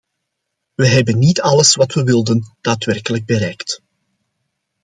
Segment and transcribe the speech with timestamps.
[0.75, 3.81] We hebben niet alles wat we wilden daadwerkelijk bereikt.